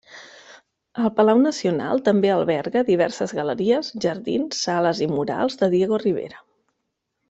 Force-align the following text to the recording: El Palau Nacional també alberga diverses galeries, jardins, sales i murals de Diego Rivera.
El 1.03 1.11
Palau 1.19 1.41
Nacional 1.43 2.01
també 2.09 2.33
alberga 2.37 2.83
diverses 2.89 3.37
galeries, 3.43 3.95
jardins, 4.09 4.67
sales 4.69 5.07
i 5.09 5.13
murals 5.17 5.65
de 5.65 5.75
Diego 5.79 6.05
Rivera. 6.09 6.47